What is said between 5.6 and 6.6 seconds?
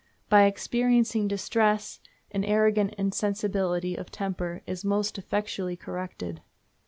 corrected.